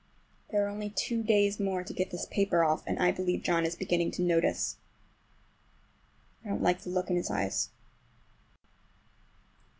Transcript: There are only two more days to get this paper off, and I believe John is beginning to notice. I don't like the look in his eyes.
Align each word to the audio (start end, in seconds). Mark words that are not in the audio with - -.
There 0.49 0.65
are 0.65 0.67
only 0.67 0.89
two 0.89 1.17
more 1.17 1.23
days 1.27 1.57
to 1.57 1.93
get 1.93 2.09
this 2.09 2.25
paper 2.25 2.63
off, 2.63 2.81
and 2.87 2.97
I 2.97 3.11
believe 3.11 3.43
John 3.43 3.67
is 3.67 3.75
beginning 3.75 4.09
to 4.13 4.23
notice. 4.23 4.77
I 6.43 6.49
don't 6.49 6.63
like 6.63 6.81
the 6.81 6.89
look 6.89 7.11
in 7.11 7.17
his 7.17 7.29
eyes. 7.29 7.69